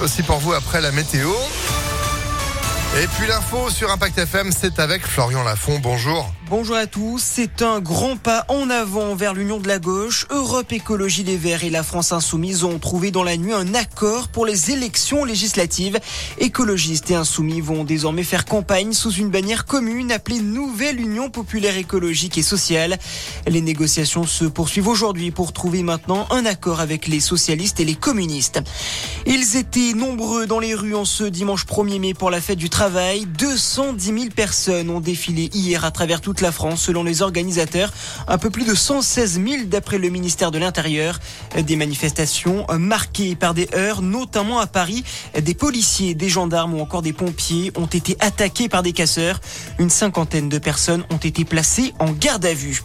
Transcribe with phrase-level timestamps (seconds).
[0.00, 1.28] Aussi pour vous après la météo.
[2.96, 5.78] Et puis l'info sur Impact FM, c'est avec Florian Lafont.
[5.78, 6.32] Bonjour.
[6.48, 7.22] Bonjour à tous.
[7.22, 10.26] C'est un grand pas en avant vers l'union de la gauche.
[10.30, 14.28] Europe Écologie Les Verts et la France Insoumise ont trouvé dans la nuit un accord
[14.28, 16.00] pour les élections législatives.
[16.38, 21.76] Écologistes et insoumis vont désormais faire campagne sous une bannière commune appelée Nouvelle Union Populaire
[21.76, 22.98] Écologique et Sociale.
[23.46, 27.96] Les négociations se poursuivent aujourd'hui pour trouver maintenant un accord avec les socialistes et les
[27.96, 28.60] communistes.
[29.26, 32.70] Ils étaient nombreux dans les rues en ce dimanche 1er mai pour la fête du
[32.70, 32.77] travail.
[32.78, 37.92] 210 000 personnes ont défilé hier à travers toute la France selon les organisateurs.
[38.28, 41.18] Un peu plus de 116 000 d'après le ministère de l'Intérieur.
[41.56, 45.02] Des manifestations marquées par des heurts, notamment à Paris.
[45.36, 49.40] Des policiers, des gendarmes ou encore des pompiers ont été attaqués par des casseurs.
[49.80, 52.82] Une cinquantaine de personnes ont été placées en garde à vue.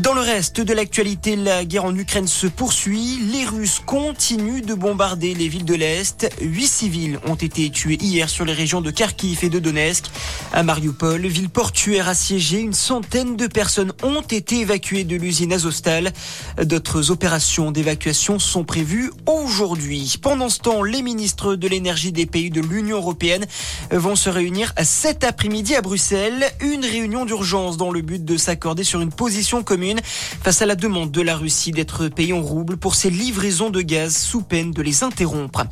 [0.00, 3.16] Dans le reste de l'actualité, la guerre en Ukraine se poursuit.
[3.32, 6.28] Les Russes continuent de bombarder les villes de l'Est.
[6.40, 10.06] Huit civils ont été tués hier sur les régions de Kharkiv et de Donetsk.
[10.52, 16.12] À Mariupol, ville portuaire assiégée, une centaine de personnes ont été évacuées de l'usine Azostal.
[16.60, 20.16] D'autres opérations d'évacuation sont prévues aujourd'hui.
[20.20, 23.46] Pendant ce temps, les ministres de l'énergie des pays de l'Union européenne
[23.92, 26.50] vont se réunir cet après-midi à Bruxelles.
[26.60, 29.83] Une réunion d'urgence dans le but de s'accorder sur une position commune
[30.42, 33.82] face à la demande de la Russie d'être payée en roubles pour ses livraisons de
[33.82, 35.64] gaz sous peine de les interrompre.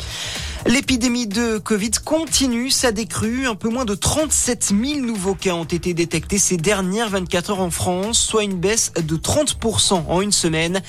[0.66, 3.48] L'épidémie de Covid continue sa décrue.
[3.48, 7.60] Un peu moins de 37 000 nouveaux cas ont été détectés ces dernières 24 heures
[7.60, 10.80] en France, soit une baisse de 30% en une semaine.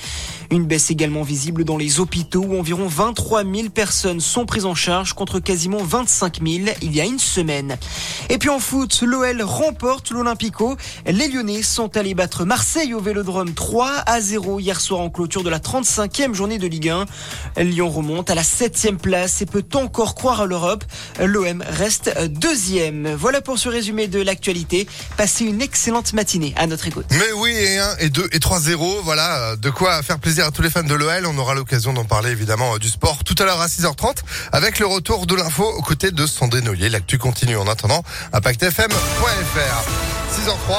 [0.50, 4.76] Une baisse également visible dans les hôpitaux où environ 23 000 personnes sont prises en
[4.76, 7.76] charge contre quasiment 25 000 il y a une semaine.
[8.30, 10.76] Et puis en foot, l'OL remporte l'Olympico.
[11.06, 15.42] Les Lyonnais sont allés battre Marseille au Vélodrome 3 à 0 hier soir en clôture
[15.42, 17.06] de la 35e journée de Ligue 1.
[17.64, 20.84] Lyon remonte à la 7e place et peut encore croire à l'Europe.
[21.20, 23.14] L'OM reste deuxième.
[23.14, 24.86] Voilà pour ce résumé de l'actualité.
[25.16, 27.06] Passez une excellente matinée à notre écoute.
[27.10, 29.00] Mais oui, et 1, et 2, et 3-0.
[29.02, 31.26] Voilà, de quoi faire plaisir à tous les fans de l'OL.
[31.26, 34.16] On aura l'occasion d'en parler évidemment du sport tout à l'heure à 6h30
[34.52, 36.88] avec le retour de l'info aux côtés de Sandrine Noyer.
[36.88, 38.02] L'actu continue en attendant.
[38.32, 39.84] ImpactFM.fr
[40.34, 40.76] 6h03.